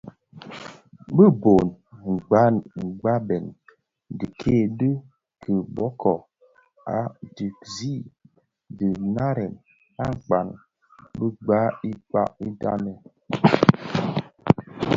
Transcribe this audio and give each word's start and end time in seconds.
Bi 1.15 1.25
bhon 1.41 1.67
nghabèn 2.99 3.45
dikèè 4.17 4.59
di 4.79 4.89
kiboboo 5.41 6.17
a 6.97 6.99
tsèzii 7.35 7.99
diňarèn 8.77 9.53
akpaň 10.07 10.47
bi 11.17 11.27
gba 11.41 11.61
i 11.89 11.91
kpak 12.07 12.29
dhitin. 12.41 12.87